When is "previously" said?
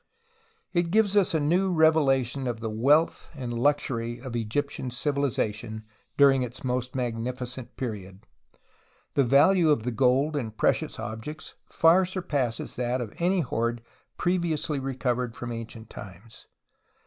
14.17-14.79